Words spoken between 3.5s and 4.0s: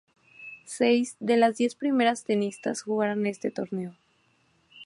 torneo.